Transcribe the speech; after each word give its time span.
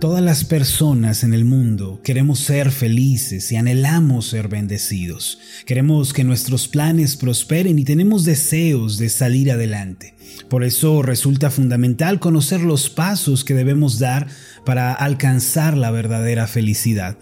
Todas 0.00 0.22
las 0.22 0.44
personas 0.44 1.24
en 1.24 1.34
el 1.34 1.44
mundo 1.44 2.00
queremos 2.04 2.38
ser 2.38 2.70
felices 2.70 3.50
y 3.50 3.56
anhelamos 3.56 4.28
ser 4.28 4.46
bendecidos. 4.46 5.40
Queremos 5.66 6.12
que 6.12 6.22
nuestros 6.22 6.68
planes 6.68 7.16
prosperen 7.16 7.80
y 7.80 7.84
tenemos 7.84 8.24
deseos 8.24 8.98
de 8.98 9.08
salir 9.08 9.50
adelante. 9.50 10.14
Por 10.48 10.62
eso 10.62 11.02
resulta 11.02 11.50
fundamental 11.50 12.20
conocer 12.20 12.60
los 12.60 12.88
pasos 12.90 13.44
que 13.44 13.54
debemos 13.54 13.98
dar 13.98 14.28
para 14.64 14.92
alcanzar 14.92 15.76
la 15.76 15.90
verdadera 15.90 16.46
felicidad 16.46 17.18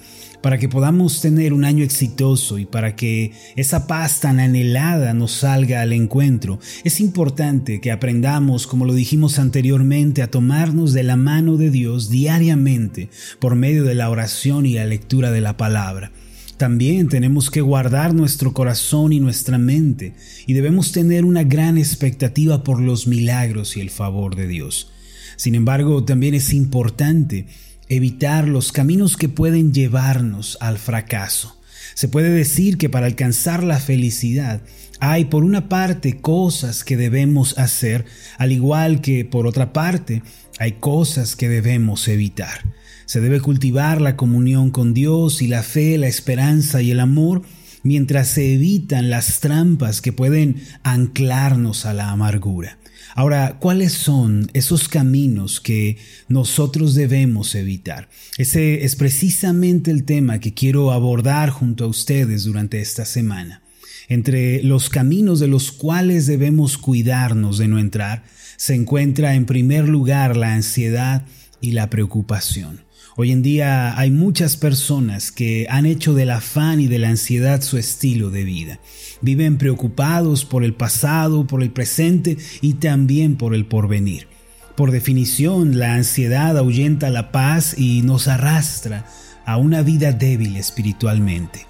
para 0.46 0.58
que 0.58 0.68
podamos 0.68 1.20
tener 1.20 1.52
un 1.52 1.64
año 1.64 1.82
exitoso 1.82 2.60
y 2.60 2.66
para 2.66 2.94
que 2.94 3.32
esa 3.56 3.88
paz 3.88 4.20
tan 4.20 4.38
anhelada 4.38 5.12
nos 5.12 5.32
salga 5.32 5.82
al 5.82 5.92
encuentro, 5.92 6.60
es 6.84 7.00
importante 7.00 7.80
que 7.80 7.90
aprendamos, 7.90 8.68
como 8.68 8.84
lo 8.84 8.94
dijimos 8.94 9.40
anteriormente, 9.40 10.22
a 10.22 10.30
tomarnos 10.30 10.92
de 10.92 11.02
la 11.02 11.16
mano 11.16 11.56
de 11.56 11.72
Dios 11.72 12.10
diariamente 12.10 13.08
por 13.40 13.56
medio 13.56 13.82
de 13.82 13.96
la 13.96 14.08
oración 14.08 14.66
y 14.66 14.74
la 14.74 14.86
lectura 14.86 15.32
de 15.32 15.40
la 15.40 15.56
palabra. 15.56 16.12
También 16.58 17.08
tenemos 17.08 17.50
que 17.50 17.60
guardar 17.60 18.14
nuestro 18.14 18.52
corazón 18.52 19.12
y 19.12 19.18
nuestra 19.18 19.58
mente 19.58 20.14
y 20.46 20.52
debemos 20.52 20.92
tener 20.92 21.24
una 21.24 21.42
gran 21.42 21.76
expectativa 21.76 22.62
por 22.62 22.80
los 22.80 23.08
milagros 23.08 23.76
y 23.76 23.80
el 23.80 23.90
favor 23.90 24.36
de 24.36 24.46
Dios. 24.46 24.92
Sin 25.34 25.56
embargo, 25.56 26.04
también 26.04 26.34
es 26.34 26.52
importante 26.52 27.46
evitar 27.88 28.48
los 28.48 28.72
caminos 28.72 29.16
que 29.16 29.28
pueden 29.28 29.72
llevarnos 29.72 30.58
al 30.60 30.78
fracaso. 30.78 31.56
Se 31.94 32.08
puede 32.08 32.30
decir 32.30 32.78
que 32.78 32.88
para 32.88 33.06
alcanzar 33.06 33.64
la 33.64 33.78
felicidad 33.78 34.60
hay 35.00 35.26
por 35.26 35.44
una 35.44 35.68
parte 35.68 36.18
cosas 36.18 36.84
que 36.84 36.96
debemos 36.96 37.58
hacer, 37.58 38.04
al 38.38 38.52
igual 38.52 39.00
que 39.00 39.24
por 39.24 39.46
otra 39.46 39.72
parte 39.72 40.22
hay 40.58 40.72
cosas 40.72 41.36
que 41.36 41.48
debemos 41.48 42.08
evitar. 42.08 42.74
Se 43.06 43.20
debe 43.20 43.40
cultivar 43.40 44.00
la 44.00 44.16
comunión 44.16 44.70
con 44.70 44.92
Dios 44.92 45.42
y 45.42 45.46
la 45.46 45.62
fe, 45.62 45.96
la 45.96 46.08
esperanza 46.08 46.82
y 46.82 46.90
el 46.90 47.00
amor, 47.00 47.42
mientras 47.82 48.28
se 48.28 48.52
evitan 48.52 49.10
las 49.10 49.40
trampas 49.40 50.00
que 50.00 50.12
pueden 50.12 50.56
anclarnos 50.82 51.86
a 51.86 51.94
la 51.94 52.10
amargura. 52.10 52.78
Ahora, 53.16 53.56
¿cuáles 53.58 53.94
son 53.94 54.50
esos 54.52 54.90
caminos 54.90 55.58
que 55.58 55.96
nosotros 56.28 56.94
debemos 56.94 57.54
evitar? 57.54 58.10
Ese 58.36 58.84
es 58.84 58.94
precisamente 58.94 59.90
el 59.90 60.04
tema 60.04 60.38
que 60.38 60.52
quiero 60.52 60.92
abordar 60.92 61.48
junto 61.48 61.84
a 61.84 61.88
ustedes 61.88 62.44
durante 62.44 62.82
esta 62.82 63.06
semana. 63.06 63.62
Entre 64.08 64.62
los 64.62 64.90
caminos 64.90 65.40
de 65.40 65.48
los 65.48 65.72
cuales 65.72 66.26
debemos 66.26 66.76
cuidarnos 66.76 67.56
de 67.56 67.68
no 67.68 67.78
entrar, 67.78 68.24
se 68.58 68.74
encuentra 68.74 69.34
en 69.34 69.46
primer 69.46 69.88
lugar 69.88 70.36
la 70.36 70.52
ansiedad 70.52 71.24
y 71.62 71.72
la 71.72 71.88
preocupación. 71.88 72.85
Hoy 73.18 73.32
en 73.32 73.40
día 73.40 73.98
hay 73.98 74.10
muchas 74.10 74.58
personas 74.58 75.32
que 75.32 75.66
han 75.70 75.86
hecho 75.86 76.12
del 76.12 76.28
afán 76.28 76.80
y 76.80 76.86
de 76.86 76.98
la 76.98 77.08
ansiedad 77.08 77.62
su 77.62 77.78
estilo 77.78 78.28
de 78.28 78.44
vida. 78.44 78.78
Viven 79.22 79.56
preocupados 79.56 80.44
por 80.44 80.62
el 80.62 80.74
pasado, 80.74 81.46
por 81.46 81.62
el 81.62 81.70
presente 81.70 82.36
y 82.60 82.74
también 82.74 83.36
por 83.36 83.54
el 83.54 83.64
porvenir. 83.64 84.28
Por 84.76 84.90
definición, 84.90 85.78
la 85.78 85.94
ansiedad 85.94 86.58
ahuyenta 86.58 87.08
la 87.08 87.32
paz 87.32 87.74
y 87.78 88.02
nos 88.02 88.28
arrastra 88.28 89.06
a 89.46 89.56
una 89.56 89.80
vida 89.80 90.12
débil 90.12 90.58
espiritualmente. 90.58 91.66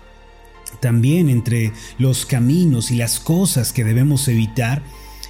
También 0.80 1.28
entre 1.28 1.70
los 1.96 2.26
caminos 2.26 2.90
y 2.90 2.96
las 2.96 3.20
cosas 3.20 3.72
que 3.72 3.84
debemos 3.84 4.26
evitar 4.26 4.82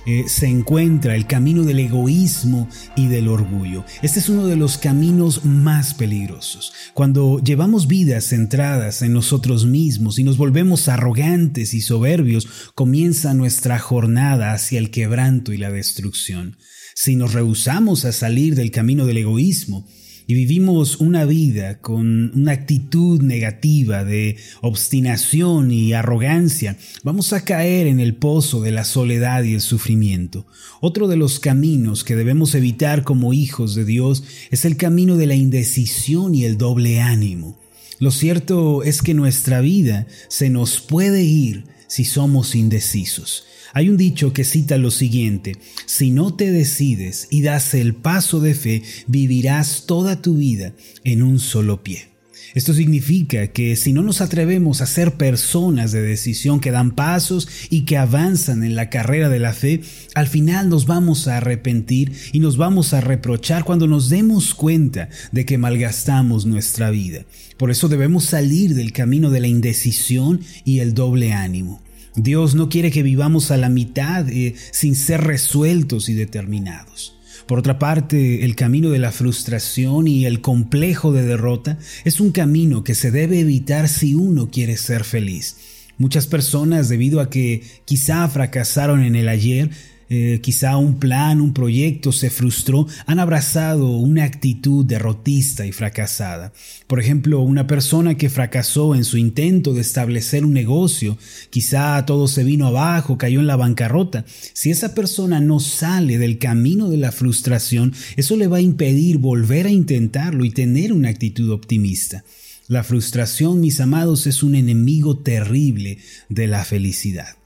eh, 0.06 0.24
se 0.28 0.46
encuentra 0.46 1.16
el 1.16 1.26
camino 1.26 1.64
del 1.64 1.80
egoísmo 1.80 2.68
y 2.94 3.08
del 3.08 3.26
orgullo. 3.26 3.84
Este 4.02 4.20
es 4.20 4.28
uno 4.28 4.46
de 4.46 4.54
los 4.54 4.78
caminos 4.78 5.44
más 5.44 5.94
peligrosos. 5.94 6.72
Cuando 6.94 7.40
llevamos 7.40 7.88
vidas 7.88 8.26
centradas 8.28 9.02
en 9.02 9.12
nosotros 9.12 9.66
mismos 9.66 10.18
y 10.18 10.24
nos 10.24 10.36
volvemos 10.36 10.88
arrogantes 10.88 11.74
y 11.74 11.80
soberbios, 11.80 12.46
comienza 12.74 13.34
nuestra 13.34 13.78
jornada 13.78 14.52
hacia 14.52 14.78
el 14.78 14.90
quebranto 14.90 15.52
y 15.52 15.56
la 15.56 15.70
destrucción. 15.70 16.56
Si 16.94 17.16
nos 17.16 17.32
rehusamos 17.32 18.04
a 18.04 18.12
salir 18.12 18.54
del 18.54 18.70
camino 18.70 19.06
del 19.06 19.18
egoísmo, 19.18 19.86
y 20.26 20.34
vivimos 20.34 20.96
una 20.96 21.24
vida 21.24 21.78
con 21.78 22.32
una 22.34 22.52
actitud 22.52 23.22
negativa 23.22 24.04
de 24.04 24.36
obstinación 24.60 25.70
y 25.70 25.92
arrogancia, 25.92 26.76
vamos 27.04 27.32
a 27.32 27.44
caer 27.44 27.86
en 27.86 28.00
el 28.00 28.16
pozo 28.16 28.60
de 28.60 28.72
la 28.72 28.84
soledad 28.84 29.44
y 29.44 29.54
el 29.54 29.60
sufrimiento. 29.60 30.46
Otro 30.80 31.06
de 31.08 31.16
los 31.16 31.38
caminos 31.38 32.02
que 32.02 32.16
debemos 32.16 32.54
evitar 32.54 33.04
como 33.04 33.32
hijos 33.32 33.74
de 33.74 33.84
Dios 33.84 34.24
es 34.50 34.64
el 34.64 34.76
camino 34.76 35.16
de 35.16 35.26
la 35.26 35.34
indecisión 35.34 36.34
y 36.34 36.44
el 36.44 36.58
doble 36.58 37.00
ánimo. 37.00 37.58
Lo 37.98 38.10
cierto 38.10 38.82
es 38.82 39.00
que 39.00 39.14
nuestra 39.14 39.60
vida 39.60 40.06
se 40.28 40.50
nos 40.50 40.80
puede 40.80 41.22
ir 41.22 41.64
si 41.96 42.04
somos 42.04 42.54
indecisos. 42.54 43.46
Hay 43.72 43.88
un 43.88 43.96
dicho 43.96 44.34
que 44.34 44.44
cita 44.44 44.76
lo 44.76 44.90
siguiente, 44.90 45.56
si 45.86 46.10
no 46.10 46.34
te 46.34 46.50
decides 46.50 47.26
y 47.30 47.40
das 47.40 47.72
el 47.72 47.94
paso 47.94 48.38
de 48.38 48.52
fe, 48.54 48.82
vivirás 49.06 49.84
toda 49.86 50.20
tu 50.20 50.36
vida 50.36 50.74
en 51.04 51.22
un 51.22 51.38
solo 51.38 51.82
pie. 51.82 52.08
Esto 52.54 52.74
significa 52.74 53.46
que 53.46 53.76
si 53.76 53.94
no 53.94 54.02
nos 54.02 54.20
atrevemos 54.20 54.82
a 54.82 54.86
ser 54.86 55.14
personas 55.14 55.90
de 55.90 56.02
decisión 56.02 56.60
que 56.60 56.70
dan 56.70 56.94
pasos 56.94 57.48
y 57.70 57.86
que 57.86 57.96
avanzan 57.96 58.62
en 58.62 58.76
la 58.76 58.90
carrera 58.90 59.30
de 59.30 59.38
la 59.38 59.54
fe, 59.54 59.80
al 60.14 60.26
final 60.26 60.68
nos 60.68 60.84
vamos 60.84 61.28
a 61.28 61.38
arrepentir 61.38 62.12
y 62.32 62.40
nos 62.40 62.58
vamos 62.58 62.92
a 62.92 63.00
reprochar 63.00 63.64
cuando 63.64 63.86
nos 63.86 64.10
demos 64.10 64.54
cuenta 64.54 65.08
de 65.32 65.46
que 65.46 65.56
malgastamos 65.56 66.44
nuestra 66.44 66.90
vida. 66.90 67.24
Por 67.56 67.70
eso 67.70 67.88
debemos 67.88 68.24
salir 68.24 68.74
del 68.74 68.92
camino 68.92 69.30
de 69.30 69.40
la 69.40 69.48
indecisión 69.48 70.40
y 70.66 70.80
el 70.80 70.92
doble 70.92 71.32
ánimo. 71.32 71.85
Dios 72.16 72.54
no 72.54 72.68
quiere 72.68 72.90
que 72.90 73.02
vivamos 73.02 73.50
a 73.50 73.56
la 73.56 73.68
mitad 73.68 74.28
eh, 74.28 74.54
sin 74.72 74.94
ser 74.94 75.22
resueltos 75.22 76.08
y 76.08 76.14
determinados. 76.14 77.16
Por 77.46 77.58
otra 77.58 77.78
parte, 77.78 78.44
el 78.44 78.56
camino 78.56 78.90
de 78.90 78.98
la 78.98 79.12
frustración 79.12 80.08
y 80.08 80.24
el 80.24 80.40
complejo 80.40 81.12
de 81.12 81.22
derrota 81.22 81.78
es 82.04 82.18
un 82.18 82.32
camino 82.32 82.82
que 82.82 82.94
se 82.94 83.10
debe 83.10 83.40
evitar 83.40 83.88
si 83.88 84.14
uno 84.14 84.50
quiere 84.50 84.76
ser 84.76 85.04
feliz. 85.04 85.56
Muchas 85.98 86.26
personas, 86.26 86.88
debido 86.88 87.20
a 87.20 87.30
que 87.30 87.62
quizá 87.84 88.26
fracasaron 88.28 89.02
en 89.02 89.14
el 89.14 89.28
ayer, 89.28 89.70
eh, 90.08 90.40
quizá 90.42 90.76
un 90.76 90.98
plan, 90.98 91.40
un 91.40 91.52
proyecto 91.52 92.12
se 92.12 92.30
frustró, 92.30 92.86
han 93.06 93.18
abrazado 93.18 93.96
una 93.96 94.24
actitud 94.24 94.84
derrotista 94.84 95.66
y 95.66 95.72
fracasada. 95.72 96.52
Por 96.86 97.00
ejemplo, 97.00 97.40
una 97.40 97.66
persona 97.66 98.16
que 98.16 98.30
fracasó 98.30 98.94
en 98.94 99.04
su 99.04 99.18
intento 99.18 99.74
de 99.74 99.80
establecer 99.80 100.44
un 100.44 100.52
negocio, 100.52 101.18
quizá 101.50 102.04
todo 102.06 102.28
se 102.28 102.44
vino 102.44 102.66
abajo, 102.66 103.18
cayó 103.18 103.40
en 103.40 103.48
la 103.48 103.56
bancarrota. 103.56 104.24
Si 104.52 104.70
esa 104.70 104.94
persona 104.94 105.40
no 105.40 105.58
sale 105.58 106.18
del 106.18 106.38
camino 106.38 106.88
de 106.88 106.98
la 106.98 107.12
frustración, 107.12 107.92
eso 108.16 108.36
le 108.36 108.46
va 108.46 108.58
a 108.58 108.62
impedir 108.62 109.18
volver 109.18 109.66
a 109.66 109.70
intentarlo 109.70 110.44
y 110.44 110.50
tener 110.50 110.92
una 110.92 111.08
actitud 111.08 111.50
optimista. 111.50 112.24
La 112.68 112.82
frustración, 112.82 113.60
mis 113.60 113.80
amados, 113.80 114.26
es 114.26 114.42
un 114.42 114.54
enemigo 114.54 115.18
terrible 115.18 115.98
de 116.28 116.46
la 116.48 116.64
felicidad. 116.64 117.36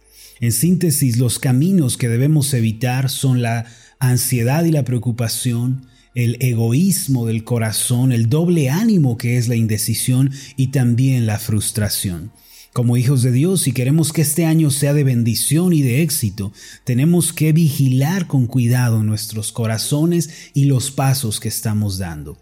En 0.40 0.52
síntesis, 0.52 1.18
los 1.18 1.38
caminos 1.38 1.98
que 1.98 2.08
debemos 2.08 2.54
evitar 2.54 3.10
son 3.10 3.42
la 3.42 3.66
ansiedad 3.98 4.64
y 4.64 4.70
la 4.70 4.84
preocupación, 4.84 5.86
el 6.14 6.38
egoísmo 6.40 7.26
del 7.26 7.44
corazón, 7.44 8.10
el 8.10 8.30
doble 8.30 8.70
ánimo 8.70 9.18
que 9.18 9.36
es 9.36 9.48
la 9.48 9.56
indecisión 9.56 10.30
y 10.56 10.68
también 10.68 11.26
la 11.26 11.38
frustración. 11.38 12.32
Como 12.72 12.96
hijos 12.96 13.22
de 13.22 13.32
Dios, 13.32 13.62
si 13.62 13.72
queremos 13.72 14.14
que 14.14 14.22
este 14.22 14.46
año 14.46 14.70
sea 14.70 14.94
de 14.94 15.04
bendición 15.04 15.74
y 15.74 15.82
de 15.82 16.02
éxito, 16.02 16.52
tenemos 16.84 17.34
que 17.34 17.52
vigilar 17.52 18.26
con 18.26 18.46
cuidado 18.46 19.02
nuestros 19.02 19.52
corazones 19.52 20.30
y 20.54 20.64
los 20.64 20.90
pasos 20.90 21.38
que 21.38 21.48
estamos 21.48 21.98
dando. 21.98 22.38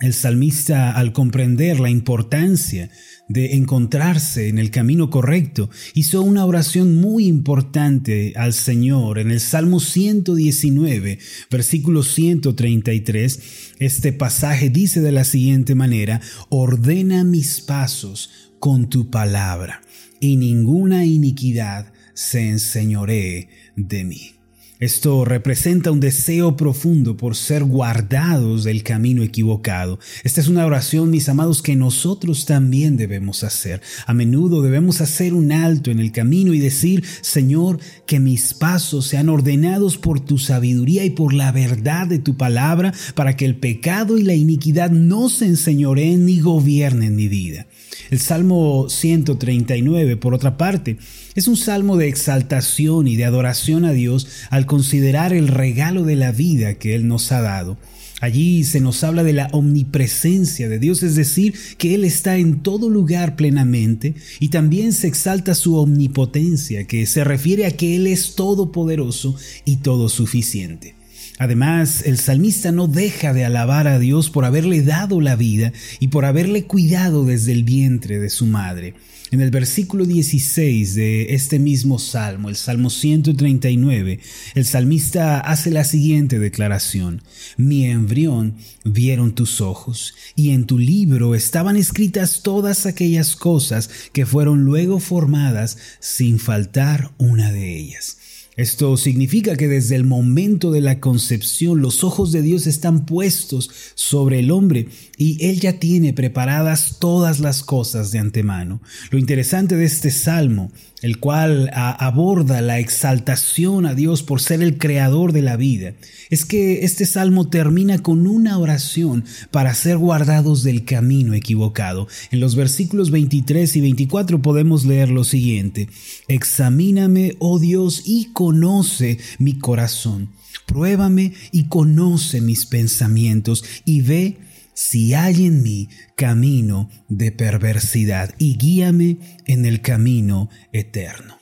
El 0.00 0.12
salmista, 0.12 0.90
al 0.90 1.12
comprender 1.12 1.78
la 1.78 1.88
importancia 1.88 2.90
de 3.28 3.54
encontrarse 3.54 4.48
en 4.48 4.58
el 4.58 4.70
camino 4.70 5.08
correcto, 5.08 5.70
hizo 5.94 6.20
una 6.22 6.44
oración 6.44 7.00
muy 7.00 7.26
importante 7.26 8.32
al 8.36 8.52
Señor 8.52 9.18
en 9.18 9.30
el 9.30 9.40
Salmo 9.40 9.78
119, 9.78 11.18
versículo 11.48 12.02
133. 12.02 13.40
Este 13.78 14.12
pasaje 14.12 14.68
dice 14.68 15.00
de 15.00 15.12
la 15.12 15.24
siguiente 15.24 15.76
manera, 15.76 16.20
ordena 16.48 17.22
mis 17.22 17.60
pasos 17.60 18.52
con 18.58 18.88
tu 18.88 19.10
palabra, 19.10 19.80
y 20.20 20.36
ninguna 20.36 21.04
iniquidad 21.06 21.92
se 22.14 22.48
enseñoree 22.48 23.48
de 23.76 24.04
mí. 24.04 24.43
Esto 24.80 25.24
representa 25.24 25.92
un 25.92 26.00
deseo 26.00 26.56
profundo 26.56 27.16
por 27.16 27.36
ser 27.36 27.62
guardados 27.62 28.64
del 28.64 28.82
camino 28.82 29.22
equivocado. 29.22 30.00
Esta 30.24 30.40
es 30.40 30.48
una 30.48 30.66
oración, 30.66 31.10
mis 31.10 31.28
amados, 31.28 31.62
que 31.62 31.76
nosotros 31.76 32.44
también 32.44 32.96
debemos 32.96 33.44
hacer. 33.44 33.80
A 34.04 34.12
menudo 34.14 34.62
debemos 34.62 35.00
hacer 35.00 35.32
un 35.32 35.52
alto 35.52 35.92
en 35.92 36.00
el 36.00 36.10
camino 36.10 36.52
y 36.52 36.58
decir, 36.58 37.04
Señor, 37.20 37.78
que 38.04 38.18
mis 38.18 38.52
pasos 38.52 39.06
sean 39.06 39.28
ordenados 39.28 39.96
por 39.96 40.18
tu 40.18 40.38
sabiduría 40.38 41.04
y 41.04 41.10
por 41.10 41.34
la 41.34 41.52
verdad 41.52 42.08
de 42.08 42.18
tu 42.18 42.36
palabra, 42.36 42.92
para 43.14 43.36
que 43.36 43.44
el 43.44 43.56
pecado 43.56 44.18
y 44.18 44.24
la 44.24 44.34
iniquidad 44.34 44.90
no 44.90 45.28
se 45.28 45.46
enseñoreen 45.46 46.26
ni 46.26 46.40
gobiernen 46.40 47.14
mi 47.14 47.28
vida. 47.28 47.66
El 48.10 48.20
Salmo 48.20 48.88
139, 48.88 50.16
por 50.16 50.34
otra 50.34 50.56
parte, 50.56 50.98
es 51.34 51.48
un 51.48 51.56
salmo 51.56 51.96
de 51.96 52.08
exaltación 52.08 53.08
y 53.08 53.16
de 53.16 53.24
adoración 53.24 53.84
a 53.84 53.92
Dios 53.92 54.28
al 54.50 54.66
considerar 54.66 55.32
el 55.32 55.48
regalo 55.48 56.04
de 56.04 56.16
la 56.16 56.32
vida 56.32 56.74
que 56.74 56.94
Él 56.94 57.08
nos 57.08 57.32
ha 57.32 57.40
dado. 57.40 57.78
Allí 58.20 58.64
se 58.64 58.80
nos 58.80 59.04
habla 59.04 59.22
de 59.22 59.32
la 59.32 59.48
omnipresencia 59.52 60.68
de 60.68 60.78
Dios, 60.78 61.02
es 61.02 61.14
decir, 61.14 61.54
que 61.76 61.94
Él 61.94 62.04
está 62.04 62.36
en 62.36 62.62
todo 62.62 62.88
lugar 62.88 63.36
plenamente, 63.36 64.14
y 64.40 64.48
también 64.48 64.92
se 64.92 65.08
exalta 65.08 65.54
su 65.54 65.76
omnipotencia, 65.76 66.86
que 66.86 67.06
se 67.06 67.24
refiere 67.24 67.66
a 67.66 67.72
que 67.72 67.96
Él 67.96 68.06
es 68.06 68.34
todopoderoso 68.34 69.36
y 69.64 69.76
todo 69.76 70.08
suficiente. 70.08 70.94
Además, 71.38 72.02
el 72.06 72.18
salmista 72.18 72.70
no 72.70 72.86
deja 72.86 73.32
de 73.32 73.44
alabar 73.44 73.88
a 73.88 73.98
Dios 73.98 74.30
por 74.30 74.44
haberle 74.44 74.82
dado 74.82 75.20
la 75.20 75.34
vida 75.34 75.72
y 75.98 76.08
por 76.08 76.24
haberle 76.24 76.64
cuidado 76.64 77.24
desde 77.24 77.52
el 77.52 77.64
vientre 77.64 78.20
de 78.20 78.30
su 78.30 78.46
madre. 78.46 78.94
En 79.32 79.40
el 79.40 79.50
versículo 79.50 80.04
16 80.04 80.94
de 80.94 81.34
este 81.34 81.58
mismo 81.58 81.98
salmo, 81.98 82.50
el 82.50 82.54
Salmo 82.54 82.88
139, 82.88 84.20
el 84.54 84.64
salmista 84.64 85.40
hace 85.40 85.72
la 85.72 85.82
siguiente 85.82 86.38
declaración. 86.38 87.20
Mi 87.56 87.86
embrión 87.86 88.54
vieron 88.84 89.34
tus 89.34 89.60
ojos, 89.60 90.14
y 90.36 90.50
en 90.50 90.66
tu 90.66 90.78
libro 90.78 91.34
estaban 91.34 91.76
escritas 91.76 92.42
todas 92.42 92.86
aquellas 92.86 93.34
cosas 93.34 93.90
que 94.12 94.24
fueron 94.24 94.64
luego 94.64 95.00
formadas 95.00 95.78
sin 95.98 96.38
faltar 96.38 97.10
una 97.18 97.50
de 97.50 97.76
ellas. 97.76 98.18
Esto 98.56 98.96
significa 98.96 99.56
que 99.56 99.66
desde 99.66 99.96
el 99.96 100.04
momento 100.04 100.70
de 100.70 100.80
la 100.80 101.00
concepción 101.00 101.80
los 101.80 102.04
ojos 102.04 102.30
de 102.30 102.40
Dios 102.40 102.66
están 102.68 103.04
puestos 103.04 103.70
sobre 103.96 104.38
el 104.38 104.52
hombre 104.52 104.88
y 105.16 105.44
Él 105.44 105.60
ya 105.60 105.80
tiene 105.80 106.12
preparadas 106.12 106.98
todas 107.00 107.40
las 107.40 107.64
cosas 107.64 108.12
de 108.12 108.20
antemano. 108.20 108.80
Lo 109.10 109.18
interesante 109.18 109.76
de 109.76 109.84
este 109.84 110.10
salmo 110.10 110.70
el 111.04 111.18
cual 111.18 111.70
aborda 111.74 112.62
la 112.62 112.78
exaltación 112.78 113.84
a 113.84 113.94
Dios 113.94 114.22
por 114.22 114.40
ser 114.40 114.62
el 114.62 114.78
creador 114.78 115.32
de 115.32 115.42
la 115.42 115.58
vida, 115.58 115.92
es 116.30 116.46
que 116.46 116.86
este 116.86 117.04
salmo 117.04 117.50
termina 117.50 117.98
con 117.98 118.26
una 118.26 118.56
oración 118.56 119.22
para 119.50 119.74
ser 119.74 119.98
guardados 119.98 120.62
del 120.62 120.86
camino 120.86 121.34
equivocado. 121.34 122.08
En 122.30 122.40
los 122.40 122.56
versículos 122.56 123.10
23 123.10 123.76
y 123.76 123.80
24 123.82 124.40
podemos 124.40 124.86
leer 124.86 125.10
lo 125.10 125.24
siguiente, 125.24 125.90
Examíname, 126.26 127.36
oh 127.38 127.58
Dios, 127.58 128.04
y 128.06 128.30
conoce 128.32 129.18
mi 129.38 129.58
corazón. 129.58 130.30
Pruébame 130.64 131.34
y 131.52 131.64
conoce 131.64 132.40
mis 132.40 132.64
pensamientos 132.64 133.62
y 133.84 134.00
ve 134.00 134.38
si 134.74 135.14
hay 135.14 135.46
en 135.46 135.62
mí 135.62 135.88
camino 136.16 136.90
de 137.08 137.32
perversidad 137.32 138.34
y 138.38 138.56
guíame 138.56 139.18
en 139.46 139.64
el 139.64 139.80
camino 139.80 140.50
eterno. 140.72 141.38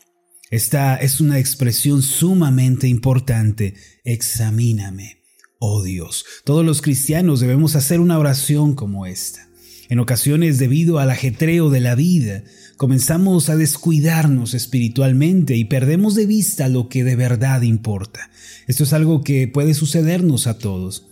Esta 0.51 0.97
es 0.97 1.21
una 1.21 1.39
expresión 1.39 2.03
sumamente 2.03 2.87
importante. 2.87 3.75
Examíname, 4.05 5.23
oh 5.59 5.83
Dios. 5.83 6.27
Todos 6.45 6.65
los 6.65 6.83
cristianos 6.83 7.41
debemos 7.41 7.75
hacer 7.75 8.01
una 8.01 8.19
oración 8.19 8.75
como 8.75 9.07
esta. 9.07 9.49
En 9.89 9.99
ocasiones, 9.99 10.59
debido 10.59 10.99
al 10.99 11.11
ajetreo 11.11 11.71
de 11.71 11.81
la 11.81 11.95
vida, 11.95 12.45
comenzamos 12.77 13.49
a 13.49 13.57
descuidarnos 13.57 14.55
espiritualmente 14.55 15.57
y 15.57 15.65
perdemos 15.65 16.15
de 16.15 16.27
vista 16.27 16.69
lo 16.69 16.89
que 16.89 17.05
de 17.05 17.17
verdad 17.17 17.63
importa. 17.63 18.31
Esto 18.67 18.85
es 18.85 18.93
algo 18.93 19.23
que 19.23 19.49
puede 19.49 19.75
sucedernos 19.75 20.47
a 20.47 20.59
todos. 20.59 21.12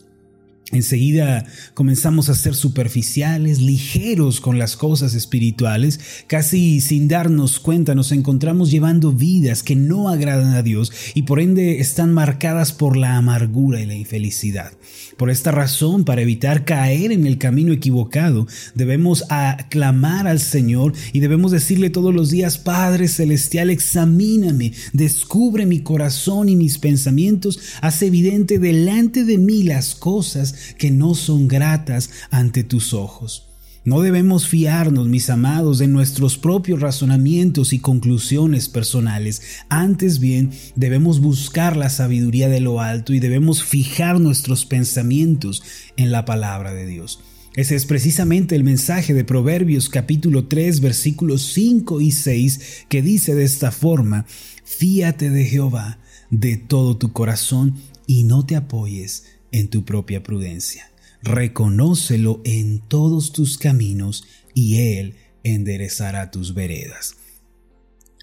Enseguida 0.72 1.44
comenzamos 1.74 2.28
a 2.28 2.34
ser 2.34 2.54
superficiales, 2.54 3.60
ligeros 3.60 4.40
con 4.40 4.56
las 4.56 4.76
cosas 4.76 5.14
espirituales, 5.14 5.98
casi 6.28 6.80
sin 6.80 7.08
darnos 7.08 7.58
cuenta 7.58 7.96
nos 7.96 8.12
encontramos 8.12 8.70
llevando 8.70 9.12
vidas 9.12 9.64
que 9.64 9.74
no 9.74 10.08
agradan 10.08 10.54
a 10.54 10.62
Dios 10.62 10.92
y 11.14 11.22
por 11.22 11.40
ende 11.40 11.80
están 11.80 12.12
marcadas 12.12 12.72
por 12.72 12.96
la 12.96 13.16
amargura 13.16 13.80
y 13.80 13.86
la 13.86 13.96
infelicidad. 13.96 14.72
Por 15.16 15.28
esta 15.28 15.50
razón, 15.50 16.04
para 16.04 16.22
evitar 16.22 16.64
caer 16.64 17.10
en 17.10 17.26
el 17.26 17.36
camino 17.36 17.72
equivocado, 17.72 18.46
debemos 18.74 19.24
aclamar 19.28 20.26
al 20.26 20.38
Señor 20.38 20.92
y 21.12 21.20
debemos 21.20 21.50
decirle 21.50 21.90
todos 21.90 22.14
los 22.14 22.30
días, 22.30 22.58
Padre 22.58 23.08
Celestial, 23.08 23.70
examíname, 23.70 24.72
descubre 24.92 25.66
mi 25.66 25.80
corazón 25.80 26.48
y 26.48 26.56
mis 26.56 26.78
pensamientos, 26.78 27.58
haz 27.80 28.02
evidente 28.02 28.58
delante 28.58 29.24
de 29.24 29.36
mí 29.36 29.64
las 29.64 29.94
cosas 29.94 30.54
que 30.78 30.90
no 30.90 31.14
son 31.14 31.48
gratas 31.48 32.10
ante 32.30 32.64
tus 32.64 32.94
ojos. 32.94 33.50
No 33.82 34.02
debemos 34.02 34.46
fiarnos, 34.46 35.08
mis 35.08 35.30
amados, 35.30 35.78
de 35.78 35.88
nuestros 35.88 36.36
propios 36.36 36.80
razonamientos 36.80 37.72
y 37.72 37.78
conclusiones 37.78 38.68
personales. 38.68 39.40
Antes 39.70 40.20
bien, 40.20 40.50
debemos 40.76 41.20
buscar 41.20 41.78
la 41.78 41.88
sabiduría 41.88 42.50
de 42.50 42.60
lo 42.60 42.82
alto 42.82 43.14
y 43.14 43.20
debemos 43.20 43.64
fijar 43.64 44.20
nuestros 44.20 44.66
pensamientos 44.66 45.62
en 45.96 46.12
la 46.12 46.26
palabra 46.26 46.74
de 46.74 46.86
Dios. 46.86 47.20
Ese 47.56 47.74
es 47.74 47.86
precisamente 47.86 48.54
el 48.54 48.64
mensaje 48.64 49.14
de 49.14 49.24
Proverbios 49.24 49.88
capítulo 49.88 50.46
3 50.46 50.80
versículos 50.80 51.42
5 51.54 52.02
y 52.02 52.12
6 52.12 52.60
que 52.88 53.00
dice 53.00 53.34
de 53.34 53.44
esta 53.44 53.72
forma, 53.72 54.26
Fíate 54.62 55.30
de 55.30 55.46
Jehová 55.46 55.98
de 56.30 56.58
todo 56.58 56.96
tu 56.96 57.12
corazón 57.12 57.74
y 58.06 58.24
no 58.24 58.46
te 58.46 58.56
apoyes 58.56 59.24
en 59.52 59.68
tu 59.68 59.84
propia 59.84 60.22
prudencia 60.22 60.90
reconócelo 61.22 62.40
en 62.44 62.80
todos 62.80 63.32
tus 63.32 63.58
caminos 63.58 64.24
y 64.54 64.78
Él 64.96 65.16
enderezará 65.42 66.30
tus 66.30 66.54
veredas. 66.54 67.16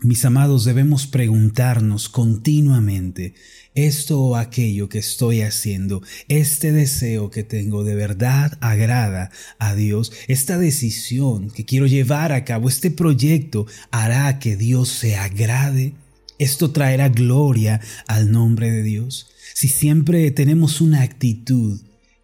Mis 0.04 0.26
amados, 0.26 0.64
debemos 0.64 1.08
preguntarnos 1.08 2.08
continuamente, 2.08 3.34
esto 3.74 4.22
o 4.22 4.36
aquello 4.36 4.90
que 4.90 5.00
estoy 5.00 5.42
haciendo, 5.42 6.04
este 6.28 6.72
deseo 6.72 7.32
que 7.32 7.44
tengo 7.44 7.84
de 7.84 7.96
verdad 7.96 8.60
agrada 8.62 9.32
a 9.58 9.74
Dios, 9.74 10.12
esta 10.28 10.60
decisión 10.60 11.50
que 11.50 11.66
quiero 11.66 11.88
llevar 11.88 12.32
a 12.32 12.46
cabo, 12.46 12.70
este 12.70 12.92
proyecto 12.92 13.66
hará 13.90 14.38
que 14.38 14.56
Dios 14.56 14.90
se 14.90 15.16
agrade. 15.16 15.96
Esto 16.40 16.72
traerá 16.72 17.10
gloria 17.10 17.82
al 18.08 18.32
nombre 18.32 18.72
de 18.72 18.84
Dios. 18.84 19.28
Si 19.54 19.68
siempre 19.68 20.30
tenemos 20.32 20.82
una 20.82 21.02
actitud 21.02 21.80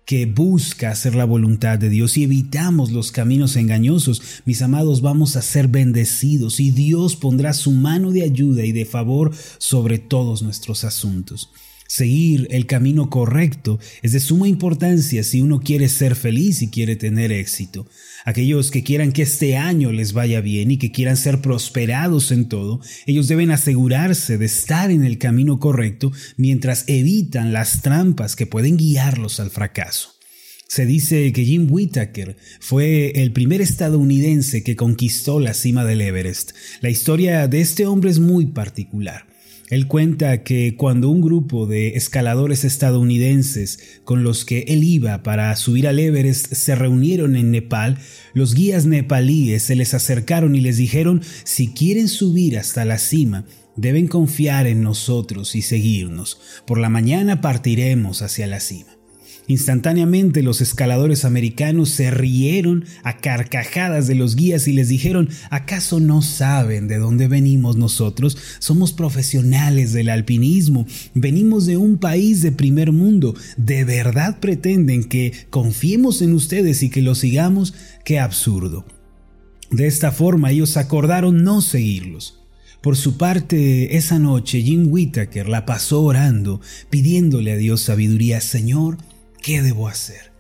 que 0.06 0.26
busca 0.26 0.92
hacer 0.92 1.16
la 1.16 1.26
voluntad 1.26 1.80
de 1.80 1.90
Dios 1.90 2.18
y 2.18 2.24
evitamos 2.24 2.92
los 2.92 3.12
caminos 3.12 3.56
engañosos, 3.56 4.22
mis 4.46 4.62
amados, 4.62 5.02
vamos 5.02 5.36
a 5.36 5.42
ser 5.42 5.68
bendecidos 5.68 6.60
y 6.60 6.72
Dios 6.72 7.16
pondrá 7.16 7.54
su 7.54 7.72
mano 7.72 8.12
de 8.12 8.24
ayuda 8.24 8.66
y 8.66 8.72
de 8.72 8.86
favor 8.86 9.32
sobre 9.58 10.00
todos 10.00 10.42
nuestros 10.44 10.84
asuntos. 10.84 11.50
Seguir 11.94 12.48
el 12.50 12.66
camino 12.66 13.12
correcto 13.12 13.78
es 14.02 14.14
de 14.14 14.20
suma 14.20 14.48
importancia 14.48 15.24
si 15.24 15.42
uno 15.42 15.60
quiere 15.60 15.88
ser 15.90 16.16
feliz 16.16 16.64
y 16.64 16.72
quiere 16.72 16.96
tener 16.96 17.32
éxito. 17.32 17.88
Aquellos 18.26 18.72
que 18.72 18.82
quieran 18.82 19.12
que 19.12 19.22
este 19.22 19.58
año 19.58 19.92
les 19.92 20.12
vaya 20.12 20.42
bien 20.42 20.72
y 20.72 20.80
que 20.80 20.92
quieran 20.92 21.18
ser 21.18 21.40
prosperados 21.40 22.32
en 22.32 22.50
todo, 22.50 22.82
ellos 23.06 23.28
deben 23.28 23.52
asegurarse 23.52 24.40
de 24.40 24.46
estar 24.48 24.90
en 24.90 25.04
el 25.04 25.20
camino 25.20 25.60
correcto 25.60 26.12
mientras 26.36 26.84
evitan 26.88 27.54
las 27.54 27.84
trampas 27.84 28.36
que 28.36 28.48
pueden 28.48 28.76
guiarlos 28.76 29.40
al 29.40 29.52
fracaso. 29.52 30.16
Se 30.68 30.88
dice 30.88 31.32
que 31.32 31.46
Jim 31.46 31.68
Whittaker 31.70 32.38
fue 32.60 33.22
el 33.22 33.34
primer 33.34 33.62
estadounidense 33.62 34.64
que 34.64 34.76
conquistó 34.76 35.40
la 35.40 35.54
cima 35.54 35.86
del 35.86 36.02
Everest. 36.02 36.54
La 36.82 36.90
historia 36.90 37.48
de 37.48 37.62
este 37.62 37.86
hombre 37.86 38.10
es 38.10 38.18
muy 38.18 38.48
particular. 38.48 39.32
Él 39.70 39.88
cuenta 39.88 40.44
que 40.44 40.76
cuando 40.76 41.10
un 41.10 41.22
grupo 41.22 41.66
de 41.66 41.90
escaladores 41.90 42.64
estadounidenses 42.64 44.02
con 44.04 44.24
los 44.24 44.46
que 44.46 44.66
él 44.68 44.84
iba 44.84 45.24
para 45.24 45.56
subir 45.56 45.88
al 45.88 46.00
Everest 46.00 46.54
se 46.54 46.76
reunieron 46.76 47.36
en 47.36 47.52
Nepal, 47.52 47.98
los 48.34 48.54
guías 48.54 48.86
nepalíes 48.86 49.64
se 49.64 49.76
les 49.76 49.94
acercaron 49.94 50.56
y 50.56 50.62
les 50.62 50.78
dijeron 50.78 51.22
si 51.44 51.70
quieren 51.74 52.08
subir 52.08 52.58
hasta 52.58 52.86
la 52.86 52.98
cima, 52.98 53.46
deben 53.76 54.08
confiar 54.08 54.68
en 54.68 54.82
nosotros 54.82 55.56
y 55.56 55.62
seguirnos. 55.62 56.40
Por 56.66 56.78
la 56.78 56.90
mañana 56.90 57.42
partiremos 57.42 58.22
hacia 58.22 58.48
la 58.48 58.60
cima. 58.60 59.03
Instantáneamente 59.48 60.42
los 60.42 60.62
escaladores 60.62 61.26
americanos 61.26 61.90
se 61.90 62.12
rieron 62.12 62.86
a 63.04 63.18
carcajadas 63.18 64.08
de 64.08 64.16
los 64.16 64.36
guías 64.36 64.68
y 64.68 64.74
les 64.74 64.88
dijeron, 64.88 65.30
¿acaso 65.50 66.00
no 66.00 66.22
saben 66.22 66.88
de 66.88 66.98
dónde 66.98 67.28
venimos 67.28 67.76
nosotros? 67.76 68.38
Somos 68.60 68.94
profesionales 68.94 69.92
del 69.92 70.10
alpinismo, 70.10 70.88
venimos 71.14 71.66
de 71.66 71.76
un 71.76 71.98
país 71.98 72.42
de 72.42 72.54
primer 72.54 72.94
mundo, 72.94 73.36
¿de 73.58 73.84
verdad 73.84 74.40
pretenden 74.40 75.04
que 75.04 75.34
confiemos 75.50 76.22
en 76.22 76.34
ustedes 76.34 76.82
y 76.82 76.90
que 76.90 77.02
los 77.02 77.20
sigamos? 77.20 77.74
¡Qué 78.06 78.20
absurdo! 78.20 78.86
De 79.72 79.88
esta 79.88 80.12
forma 80.12 80.52
ellos 80.52 80.78
acordaron 80.78 81.44
no 81.44 81.62
seguirlos. 81.62 82.40
Por 82.82 82.96
su 82.98 83.18
parte, 83.18 83.96
esa 83.96 84.20
noche 84.20 84.62
Jim 84.62 84.88
Whittaker 84.90 85.48
la 85.48 85.66
pasó 85.66 86.04
orando, 86.04 86.62
pidiéndole 86.90 87.54
a 87.54 87.56
Dios 87.56 87.82
sabiduría, 87.82 88.42
Señor, 88.42 88.98
¿Qué 89.44 89.62
debo 89.62 89.90
hacer? 89.90 90.32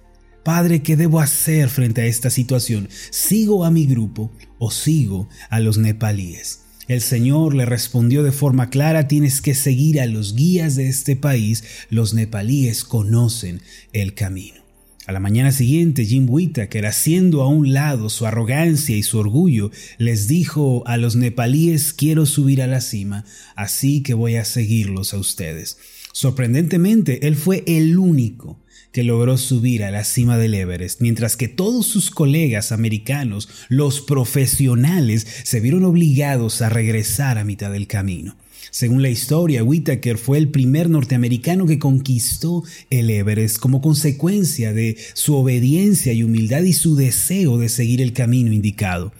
Padre, 0.45 0.81
¿qué 0.81 0.95
debo 0.95 1.19
hacer 1.19 1.67
frente 1.67 1.99
a 1.99 2.05
esta 2.05 2.29
situación? 2.29 2.87
¿Sigo 3.09 3.65
a 3.65 3.69
mi 3.69 3.85
grupo 3.85 4.31
o 4.59 4.71
sigo 4.71 5.27
a 5.49 5.59
los 5.59 5.77
nepalíes? 5.77 6.61
El 6.87 7.01
Señor 7.01 7.53
le 7.53 7.65
respondió 7.65 8.23
de 8.23 8.31
forma 8.31 8.69
clara, 8.69 9.09
tienes 9.09 9.41
que 9.41 9.55
seguir 9.55 9.99
a 9.99 10.05
los 10.05 10.35
guías 10.35 10.77
de 10.77 10.87
este 10.87 11.17
país, 11.17 11.65
los 11.89 12.13
nepalíes 12.13 12.85
conocen 12.85 13.61
el 13.91 14.13
camino. 14.13 14.61
A 15.05 15.11
la 15.11 15.19
mañana 15.19 15.51
siguiente, 15.51 16.05
Jim 16.05 16.25
Whittaker, 16.29 16.85
haciendo 16.85 17.41
a 17.41 17.49
un 17.49 17.73
lado 17.73 18.09
su 18.09 18.25
arrogancia 18.25 18.95
y 18.95 19.03
su 19.03 19.17
orgullo, 19.17 19.69
les 19.97 20.29
dijo 20.29 20.81
a 20.87 20.95
los 20.95 21.17
nepalíes, 21.17 21.91
quiero 21.91 22.25
subir 22.25 22.61
a 22.61 22.67
la 22.67 22.79
cima, 22.79 23.25
así 23.57 24.01
que 24.01 24.13
voy 24.13 24.37
a 24.37 24.45
seguirlos 24.45 25.13
a 25.13 25.17
ustedes. 25.17 25.77
Sorprendentemente, 26.13 27.27
él 27.27 27.35
fue 27.35 27.65
el 27.67 27.97
único 27.97 28.62
que 28.93 29.03
logró 29.03 29.37
subir 29.37 29.83
a 29.83 29.91
la 29.91 30.05
cima 30.05 30.37
del 30.37 30.53
Everest, 30.53 31.01
mientras 31.01 31.35
que 31.35 31.49
todos 31.49 31.87
sus 31.87 32.11
colegas 32.11 32.71
americanos, 32.71 33.49
los 33.67 33.99
profesionales, 34.01 35.27
se 35.43 35.59
vieron 35.59 35.83
obligados 35.83 36.61
a 36.61 36.69
regresar 36.69 37.37
a 37.37 37.43
mitad 37.43 37.71
del 37.71 37.87
camino. 37.87 38.37
Según 38.69 39.01
la 39.01 39.09
historia, 39.09 39.63
Whittaker 39.63 40.17
fue 40.17 40.37
el 40.37 40.49
primer 40.49 40.89
norteamericano 40.89 41.65
que 41.65 41.79
conquistó 41.79 42.63
el 42.89 43.09
Everest 43.09 43.57
como 43.57 43.81
consecuencia 43.81 44.73
de 44.73 44.97
su 45.13 45.35
obediencia 45.35 46.13
y 46.13 46.23
humildad 46.23 46.61
y 46.61 46.73
su 46.73 46.95
deseo 46.95 47.57
de 47.57 47.69
seguir 47.69 48.01
el 48.01 48.13
camino 48.13 48.53
indicado 48.53 49.11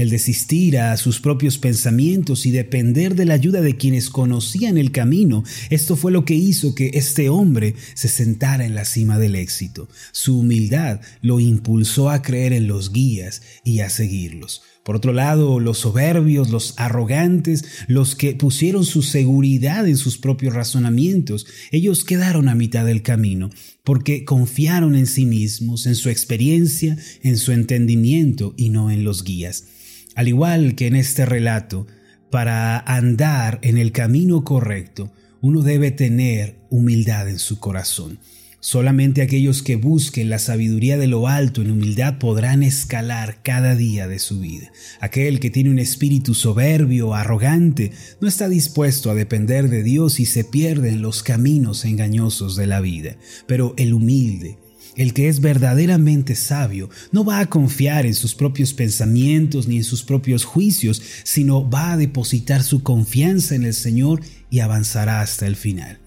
el 0.00 0.10
desistir 0.10 0.78
a 0.78 0.96
sus 0.96 1.20
propios 1.20 1.58
pensamientos 1.58 2.46
y 2.46 2.50
depender 2.50 3.14
de 3.14 3.26
la 3.26 3.34
ayuda 3.34 3.60
de 3.60 3.76
quienes 3.76 4.08
conocían 4.08 4.78
el 4.78 4.92
camino, 4.92 5.44
esto 5.68 5.94
fue 5.94 6.10
lo 6.10 6.24
que 6.24 6.34
hizo 6.34 6.74
que 6.74 6.92
este 6.94 7.28
hombre 7.28 7.74
se 7.94 8.08
sentara 8.08 8.64
en 8.64 8.74
la 8.74 8.84
cima 8.84 9.18
del 9.18 9.34
éxito. 9.34 9.88
Su 10.12 10.40
humildad 10.40 11.00
lo 11.20 11.38
impulsó 11.38 12.08
a 12.10 12.22
creer 12.22 12.52
en 12.52 12.66
los 12.66 12.92
guías 12.92 13.42
y 13.62 13.80
a 13.80 13.90
seguirlos. 13.90 14.62
Por 14.84 14.96
otro 14.96 15.12
lado, 15.12 15.60
los 15.60 15.78
soberbios, 15.78 16.48
los 16.48 16.74
arrogantes, 16.78 17.64
los 17.86 18.16
que 18.16 18.34
pusieron 18.34 18.86
su 18.86 19.02
seguridad 19.02 19.86
en 19.86 19.98
sus 19.98 20.16
propios 20.16 20.54
razonamientos, 20.54 21.46
ellos 21.70 22.04
quedaron 22.04 22.48
a 22.48 22.54
mitad 22.54 22.86
del 22.86 23.02
camino, 23.02 23.50
porque 23.84 24.24
confiaron 24.24 24.94
en 24.94 25.06
sí 25.06 25.26
mismos, 25.26 25.86
en 25.86 25.94
su 25.94 26.08
experiencia, 26.08 26.96
en 27.22 27.36
su 27.36 27.52
entendimiento 27.52 28.54
y 28.56 28.70
no 28.70 28.90
en 28.90 29.04
los 29.04 29.22
guías. 29.22 29.64
Al 30.14 30.28
igual 30.28 30.74
que 30.74 30.86
en 30.86 30.96
este 30.96 31.24
relato, 31.24 31.86
para 32.30 32.78
andar 32.78 33.58
en 33.62 33.78
el 33.78 33.92
camino 33.92 34.44
correcto, 34.44 35.12
uno 35.40 35.62
debe 35.62 35.90
tener 35.90 36.56
humildad 36.68 37.28
en 37.28 37.38
su 37.38 37.58
corazón. 37.58 38.18
Solamente 38.62 39.22
aquellos 39.22 39.62
que 39.62 39.76
busquen 39.76 40.28
la 40.28 40.38
sabiduría 40.38 40.98
de 40.98 41.06
lo 41.06 41.28
alto 41.28 41.62
en 41.62 41.70
humildad 41.70 42.18
podrán 42.18 42.62
escalar 42.62 43.38
cada 43.42 43.74
día 43.74 44.06
de 44.06 44.18
su 44.18 44.38
vida. 44.38 44.70
Aquel 45.00 45.40
que 45.40 45.48
tiene 45.48 45.70
un 45.70 45.78
espíritu 45.78 46.34
soberbio, 46.34 47.14
arrogante, 47.14 47.92
no 48.20 48.28
está 48.28 48.50
dispuesto 48.50 49.10
a 49.10 49.14
depender 49.14 49.70
de 49.70 49.82
Dios 49.82 50.20
y 50.20 50.26
se 50.26 50.44
pierde 50.44 50.90
en 50.90 51.00
los 51.00 51.22
caminos 51.22 51.86
engañosos 51.86 52.54
de 52.54 52.66
la 52.66 52.82
vida. 52.82 53.16
Pero 53.46 53.72
el 53.78 53.94
humilde, 53.94 54.58
el 54.96 55.14
que 55.14 55.28
es 55.28 55.40
verdaderamente 55.40 56.34
sabio 56.34 56.90
no 57.12 57.24
va 57.24 57.40
a 57.40 57.48
confiar 57.48 58.06
en 58.06 58.14
sus 58.14 58.34
propios 58.34 58.72
pensamientos 58.72 59.66
ni 59.66 59.78
en 59.78 59.84
sus 59.84 60.02
propios 60.02 60.44
juicios, 60.44 61.02
sino 61.24 61.68
va 61.68 61.92
a 61.92 61.96
depositar 61.96 62.62
su 62.62 62.82
confianza 62.82 63.54
en 63.54 63.64
el 63.64 63.74
Señor 63.74 64.22
y 64.50 64.60
avanzará 64.60 65.20
hasta 65.20 65.46
el 65.46 65.56
final. 65.56 65.98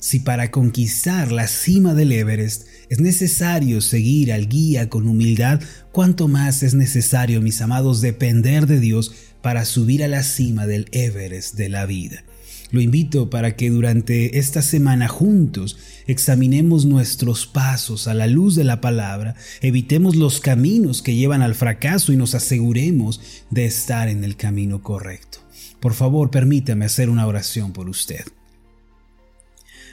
Si 0.00 0.20
para 0.20 0.50
conquistar 0.50 1.32
la 1.32 1.48
cima 1.48 1.94
del 1.94 2.12
Everest 2.12 2.66
es 2.88 3.00
necesario 3.00 3.80
seguir 3.80 4.32
al 4.32 4.48
guía 4.48 4.88
con 4.88 5.08
humildad, 5.08 5.60
cuánto 5.92 6.28
más 6.28 6.62
es 6.62 6.74
necesario, 6.74 7.40
mis 7.40 7.60
amados, 7.60 8.00
depender 8.00 8.66
de 8.66 8.78
Dios 8.78 9.12
para 9.42 9.64
subir 9.64 10.04
a 10.04 10.08
la 10.08 10.22
cima 10.22 10.66
del 10.66 10.86
Everest 10.92 11.54
de 11.56 11.68
la 11.68 11.84
vida. 11.86 12.24
Lo 12.70 12.82
invito 12.82 13.30
para 13.30 13.56
que 13.56 13.70
durante 13.70 14.38
esta 14.38 14.60
semana 14.60 15.08
juntos 15.08 15.78
examinemos 16.06 16.84
nuestros 16.84 17.46
pasos 17.46 18.08
a 18.08 18.14
la 18.14 18.26
luz 18.26 18.56
de 18.56 18.64
la 18.64 18.82
palabra, 18.82 19.36
evitemos 19.62 20.16
los 20.16 20.40
caminos 20.40 21.00
que 21.00 21.14
llevan 21.14 21.40
al 21.40 21.54
fracaso 21.54 22.12
y 22.12 22.16
nos 22.16 22.34
aseguremos 22.34 23.20
de 23.50 23.64
estar 23.64 24.08
en 24.08 24.22
el 24.22 24.36
camino 24.36 24.82
correcto. 24.82 25.38
Por 25.80 25.94
favor, 25.94 26.30
permítame 26.30 26.84
hacer 26.84 27.08
una 27.08 27.26
oración 27.26 27.72
por 27.72 27.88
usted. 27.88 28.24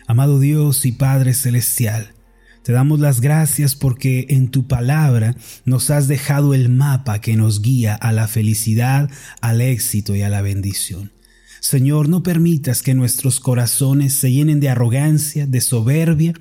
Amado 0.07 0.39
Dios 0.39 0.85
y 0.85 0.91
Padre 0.91 1.33
Celestial, 1.33 2.13
te 2.63 2.73
damos 2.73 2.99
las 2.99 3.21
gracias 3.21 3.75
porque 3.75 4.25
en 4.29 4.49
tu 4.49 4.67
palabra 4.67 5.35
nos 5.63 5.91
has 5.91 6.07
dejado 6.07 6.53
el 6.53 6.67
mapa 6.67 7.21
que 7.21 7.35
nos 7.37 7.61
guía 7.61 7.95
a 7.95 8.11
la 8.11 8.27
felicidad, 8.27 9.09
al 9.39 9.61
éxito 9.61 10.15
y 10.15 10.23
a 10.23 10.29
la 10.29 10.41
bendición. 10.41 11.14
Señor, 11.65 12.09
no 12.09 12.21
permitas 12.21 12.83
que 12.83 12.93
nuestros 12.93 13.39
corazones 13.39 14.13
se 14.13 14.31
llenen 14.31 14.59
de 14.59 14.69
arrogancia, 14.69 15.47
de 15.47 15.61
soberbia, 15.61 16.35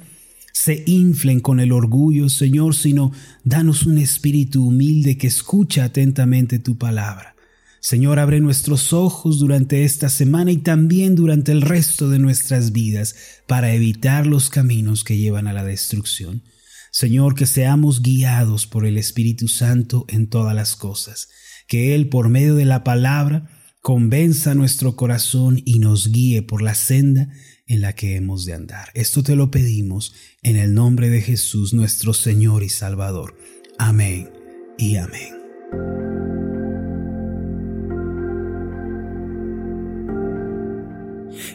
se 0.52 0.84
inflen 0.84 1.40
con 1.40 1.60
el 1.60 1.72
orgullo, 1.72 2.28
Señor, 2.28 2.74
sino 2.74 3.10
danos 3.42 3.86
un 3.86 3.96
espíritu 3.96 4.66
humilde 4.66 5.16
que 5.16 5.26
escucha 5.26 5.84
atentamente 5.84 6.58
tu 6.58 6.76
palabra. 6.76 7.36
Señor, 7.80 8.18
abre 8.18 8.38
nuestros 8.40 8.92
ojos 8.92 9.38
durante 9.38 9.84
esta 9.84 10.10
semana 10.10 10.52
y 10.52 10.58
también 10.58 11.14
durante 11.14 11.52
el 11.52 11.62
resto 11.62 12.10
de 12.10 12.18
nuestras 12.18 12.72
vidas 12.72 13.16
para 13.46 13.72
evitar 13.72 14.26
los 14.26 14.50
caminos 14.50 15.04
que 15.04 15.16
llevan 15.16 15.46
a 15.46 15.54
la 15.54 15.64
destrucción. 15.64 16.42
Señor, 16.92 17.34
que 17.34 17.46
seamos 17.46 18.02
guiados 18.02 18.66
por 18.66 18.84
el 18.84 18.98
Espíritu 18.98 19.48
Santo 19.48 20.04
en 20.08 20.26
todas 20.28 20.54
las 20.54 20.76
cosas, 20.76 21.30
que 21.66 21.94
Él, 21.94 22.10
por 22.10 22.28
medio 22.28 22.56
de 22.56 22.66
la 22.66 22.84
palabra, 22.84 23.53
convenza 23.84 24.54
nuestro 24.54 24.96
corazón 24.96 25.60
y 25.66 25.78
nos 25.78 26.10
guíe 26.10 26.40
por 26.40 26.62
la 26.62 26.74
senda 26.74 27.28
en 27.66 27.82
la 27.82 27.92
que 27.92 28.16
hemos 28.16 28.46
de 28.46 28.54
andar. 28.54 28.88
Esto 28.94 29.22
te 29.22 29.36
lo 29.36 29.50
pedimos 29.50 30.14
en 30.42 30.56
el 30.56 30.72
nombre 30.72 31.10
de 31.10 31.20
Jesús 31.20 31.74
nuestro 31.74 32.14
Señor 32.14 32.62
y 32.62 32.70
Salvador. 32.70 33.36
Amén 33.76 34.30
y 34.78 34.96
amén. 34.96 35.34